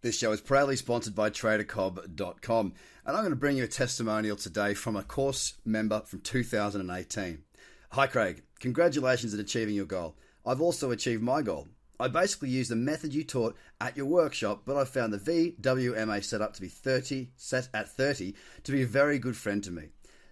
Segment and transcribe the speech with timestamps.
[0.00, 2.72] This show is proudly sponsored by TraderCobb.com,
[3.04, 7.42] and I'm going to bring you a testimonial today from a course member from 2018.
[7.90, 8.44] Hi, Craig.
[8.60, 10.14] Congratulations on achieving your goal.
[10.46, 11.66] I've also achieved my goal.
[11.98, 16.22] I basically used the method you taught at your workshop, but I found the VWMA
[16.22, 19.88] setup to be 30 set at 30 to be a very good friend to me.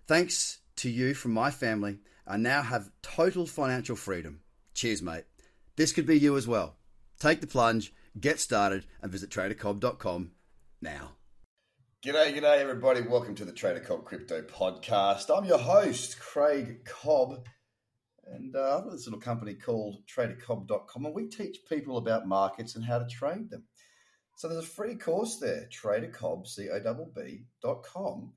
[0.06, 4.42] Thanks to you from my family, I now have total financial freedom.
[4.74, 5.24] Cheers, mate.
[5.74, 6.76] This could be you as well.
[7.18, 10.30] Take the plunge Get started and visit tradercobb.com
[10.80, 11.16] now.
[12.02, 13.02] G'day, g'day, everybody.
[13.02, 15.28] Welcome to the Trader Cobb Crypto Podcast.
[15.36, 17.44] I'm your host, Craig Cobb,
[18.24, 22.74] and uh, I've got this little company called tradercobb.com, and we teach people about markets
[22.74, 23.64] and how to trade them.
[24.38, 28.32] So there's a free course there, tradercobb, C-O-B-B.com.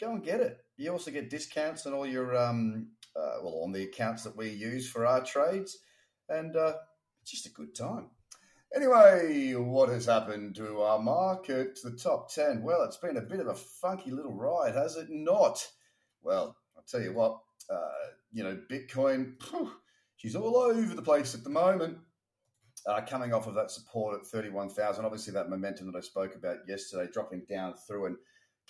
[0.00, 0.58] Go and get it.
[0.76, 4.48] You also get discounts on all your, um, uh, well, on the accounts that we
[4.48, 5.78] use for our trades,
[6.28, 6.72] and uh,
[7.20, 8.10] it's just a good time.
[8.74, 12.62] Anyway, what has happened to our market, the top 10?
[12.62, 15.66] Well, it's been a bit of a funky little ride, has it not?
[16.22, 17.90] Well, I'll tell you what, uh,
[18.32, 19.72] you know, Bitcoin, phew,
[20.16, 21.98] she's all over the place at the moment.
[22.86, 26.66] Uh, coming off of that support at 31,000, obviously that momentum that I spoke about
[26.66, 28.16] yesterday, dropping down through and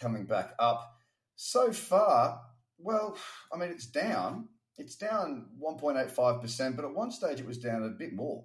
[0.00, 0.96] coming back up.
[1.36, 2.40] So far,
[2.76, 3.16] well,
[3.52, 4.48] I mean, it's down.
[4.78, 8.44] It's down 1.85%, but at one stage it was down a bit more.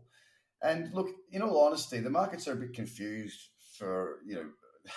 [0.62, 4.50] And look, in all honesty, the markets are a bit confused for, you know,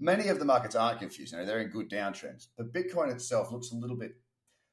[0.00, 1.32] many of the markets aren't confused.
[1.32, 2.48] You know, they're in good downtrends.
[2.56, 4.12] But Bitcoin itself looks a little bit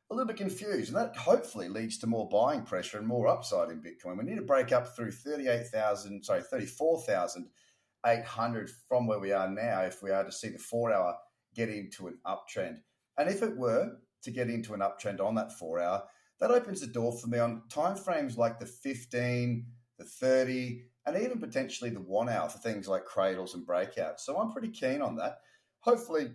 [0.09, 3.69] a little bit confused, and that hopefully leads to more buying pressure and more upside
[3.69, 4.17] in Bitcoin.
[4.17, 10.03] We need to break up through 38,000, sorry, 34,800 from where we are now if
[10.03, 11.15] we are to see the four hour
[11.55, 12.79] get into an uptrend.
[13.17, 16.03] And if it were to get into an uptrend on that four hour,
[16.41, 19.65] that opens the door for me on timeframes like the 15,
[20.01, 24.21] the 30, and even potentially the one hour for things like cradles and breakouts.
[24.21, 25.39] So I'm pretty keen on that.
[25.81, 26.31] Hopefully,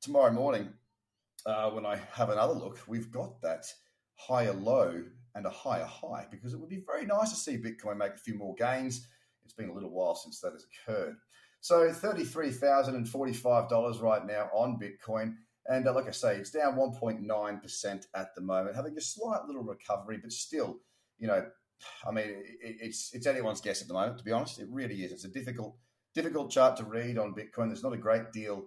[0.00, 0.72] tomorrow morning,
[1.46, 3.66] uh, when I have another look, we've got that
[4.14, 5.02] higher low
[5.34, 8.18] and a higher high because it would be very nice to see Bitcoin make a
[8.18, 9.08] few more gains.
[9.44, 11.16] It's been a little while since that has occurred.
[11.60, 15.34] So $33,045 right now on Bitcoin.
[15.66, 19.62] And uh, like I say, it's down 1.9% at the moment, having a slight little
[19.62, 20.80] recovery, but still,
[21.18, 21.46] you know,
[22.06, 22.26] I mean,
[22.60, 24.18] it's it's anyone's guess at the moment.
[24.18, 25.12] To be honest, it really is.
[25.12, 25.76] It's a difficult
[26.14, 27.68] difficult chart to read on Bitcoin.
[27.68, 28.66] There's not a great deal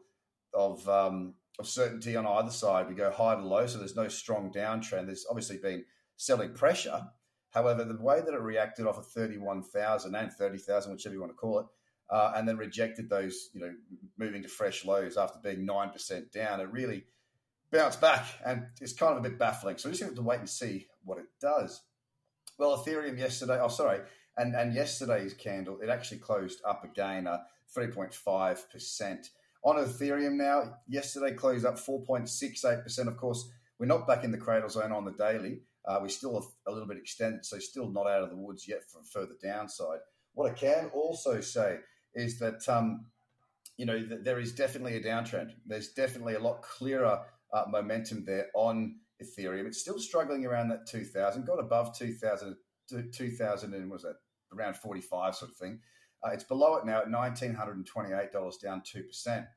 [0.53, 2.87] of um, of certainty on either side.
[2.87, 5.07] We go high to low, so there's no strong downtrend.
[5.07, 5.85] There's obviously been
[6.17, 7.03] selling pressure.
[7.51, 11.37] However, the way that it reacted off of 31,000 and 30,000, whichever you want to
[11.37, 11.65] call it,
[12.09, 13.71] uh, and then rejected those, you know,
[14.17, 17.05] moving to fresh lows after being 9% down, it really
[17.71, 19.77] bounced back and it's kind of a bit baffling.
[19.77, 21.81] So we just have to wait and see what it does.
[22.57, 23.99] Well, Ethereum yesterday, oh, sorry,
[24.38, 27.39] and, and yesterday's candle, it actually closed up again, uh,
[27.75, 29.29] 3.5%.
[29.63, 33.07] On Ethereum now, yesterday closed up 4.68%.
[33.07, 33.49] Of course,
[33.79, 35.61] we're not back in the cradle zone on the daily.
[35.85, 38.67] Uh, we're still a, a, little bit extended, so still not out of the woods
[38.67, 39.99] yet for further downside.
[40.33, 41.79] What I can also say
[42.13, 43.07] is that, um,
[43.77, 45.51] you know, th- there is definitely a downtrend.
[45.66, 47.22] There's definitely a lot clearer
[47.53, 49.65] uh, momentum there on Ethereum.
[49.65, 52.55] It's still struggling around that 2000, got above 2000,
[53.11, 54.15] 2000 and was that
[54.53, 55.79] around 45 sort of thing.
[56.25, 59.47] Uh, it's below it now at $1,928, down 2%.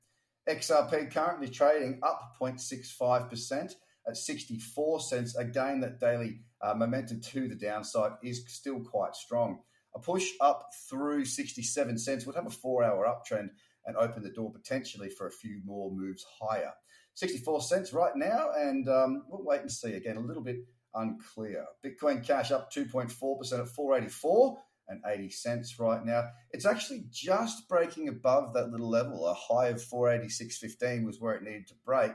[0.48, 3.74] XRP currently trading up 0.65%
[4.06, 5.36] at 64 cents.
[5.36, 9.60] Again, that daily uh, momentum to the downside is still quite strong.
[9.94, 13.48] A push up through 67 cents would have a four hour uptrend
[13.86, 16.72] and open the door potentially for a few more moves higher.
[17.18, 19.94] 64 cents right now, and um, we'll wait and see.
[19.94, 20.58] Again, a little bit
[20.94, 21.64] unclear.
[21.84, 23.10] Bitcoin Cash up 2.4%
[23.58, 26.28] at 484 and 80 cents right now.
[26.52, 29.26] It's actually just breaking above that little level.
[29.26, 32.12] A high of 486.15 was where it needed to break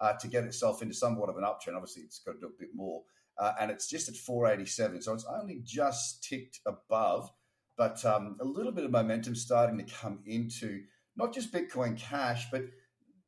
[0.00, 1.76] uh, to get itself into somewhat of an uptrend.
[1.76, 3.02] Obviously, it's got to do a bit more.
[3.38, 5.02] Uh, and it's just at 487.
[5.02, 7.30] So it's only just ticked above,
[7.76, 10.80] but um, a little bit of momentum starting to come into
[11.14, 12.62] not just Bitcoin Cash, but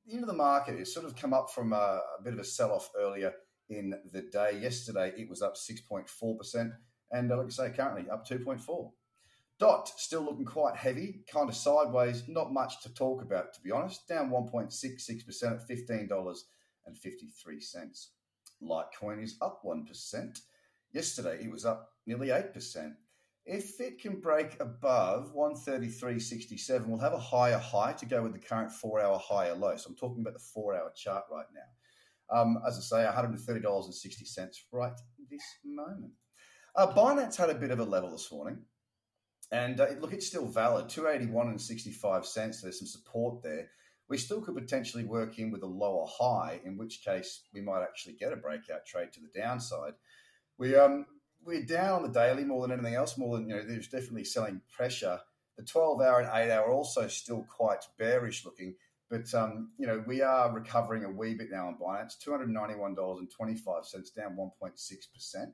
[0.09, 0.79] into the market.
[0.79, 3.33] It's sort of come up from a, a bit of a sell off earlier
[3.69, 4.59] in the day.
[4.61, 6.73] Yesterday, it was up 6.4%,
[7.13, 8.91] and uh, like I say, currently up 2.4.
[9.59, 13.73] Dot still looking quite heavy, kind of sideways, not much to talk about, to be
[13.73, 14.07] honest.
[14.07, 18.07] Down 1.66% at $15.53.
[18.63, 20.41] Litecoin is up 1%.
[20.93, 22.95] Yesterday, it was up nearly 8%.
[23.51, 28.39] If it can break above 133.67, we'll have a higher high to go with the
[28.39, 29.75] current four hour higher low.
[29.77, 32.41] So I'm talking about the four hour chart right now.
[32.41, 34.93] Um, as I say, $130.60 right
[35.31, 36.13] this moment.
[36.77, 38.59] Uh, Binance had a bit of a level this morning.
[39.51, 42.61] And uh, look, it's still valid 281 and 65 cents.
[42.61, 43.71] There's some support there.
[44.11, 47.83] We still could potentially work in with a lower high, in which case we might
[47.83, 49.95] actually get a breakout trade to the downside.
[50.59, 51.07] We, um,
[51.45, 54.25] we're down on the daily more than anything else, more than, you know, there's definitely
[54.25, 55.21] selling pressure.
[55.57, 58.75] The 12 hour and 8 hour are also still quite bearish looking.
[59.11, 62.51] But um, you know, we are recovering a wee bit now on Binance, two hundred
[62.51, 65.51] ninety-one dollars and twenty-five cents, down one point six percent.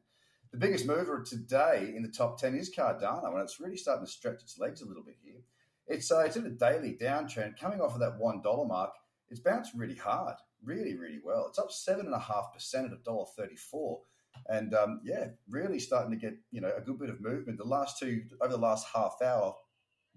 [0.50, 4.10] The biggest mover today in the top ten is Cardano, and it's really starting to
[4.10, 5.40] stretch its legs a little bit here.
[5.86, 8.90] It's uh, it's in a daily downtrend, coming off of that one dollar mark.
[9.30, 11.46] It's bounced really hard, really, really well.
[11.48, 14.00] It's up seven and a half percent at a dollar thirty-four,
[14.48, 17.58] and um, yeah, really starting to get you know a good bit of movement.
[17.58, 19.54] The last two over the last half hour,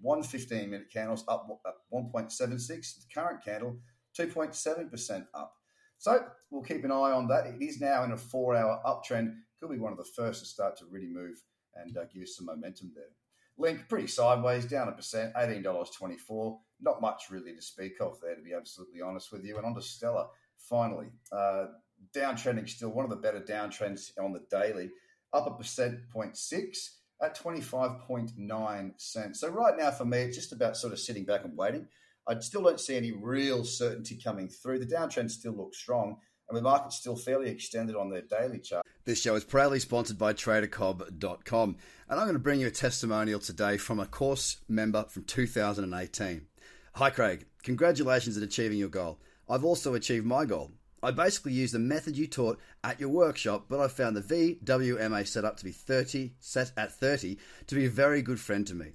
[0.00, 1.48] one 15 minute candle's up
[1.92, 2.66] 1.76.
[2.66, 3.78] The current candle,
[4.18, 5.54] 2.7% up.
[5.98, 7.46] So we'll keep an eye on that.
[7.46, 9.34] It is now in a four hour uptrend.
[9.60, 11.42] Could be one of the first to start to really move
[11.74, 13.10] and uh, give us some momentum there.
[13.58, 16.58] Link pretty sideways, down a percent, $18.24.
[16.80, 19.56] Not much really to speak of there, to be absolutely honest with you.
[19.56, 20.26] And on to Stellar,
[20.56, 21.08] finally.
[21.32, 21.66] Uh,
[22.14, 24.90] downtrending still, one of the better downtrends on the daily,
[25.32, 26.00] up a percent,
[26.34, 29.40] six at 25.9 cents.
[29.40, 31.88] So right now for me, it's just about sort of sitting back and waiting.
[32.28, 34.78] I still don't see any real certainty coming through.
[34.80, 36.18] The downtrend still looks strong,
[36.48, 38.84] and the market's still fairly extended on their daily chart.
[39.04, 41.76] This show is proudly sponsored by TraderCobb.com,
[42.08, 46.46] and I'm going to bring you a testimonial today from a course member from 2018.
[46.94, 47.46] Hi, Craig.
[47.62, 49.18] Congratulations on achieving your goal.
[49.48, 50.72] I've also achieved my goal.
[51.02, 55.26] I basically used the method you taught at your workshop, but I found the VWMA
[55.26, 58.92] setup to be 30 set at 30 to be a very good friend to me.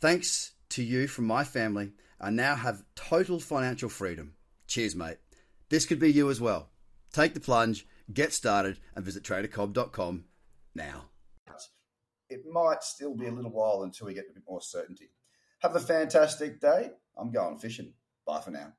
[0.00, 4.34] Thanks to you from my family, I now have total financial freedom.
[4.66, 5.18] Cheers, mate.
[5.68, 6.68] This could be you as well.
[7.12, 10.24] Take the plunge, get started, and visit tradercobb.com
[10.74, 11.06] now.
[12.28, 15.10] It might still be a little while until we get a bit more certainty.
[15.60, 16.90] Have a fantastic day.
[17.16, 17.92] I'm going fishing.
[18.26, 18.72] Bye for now.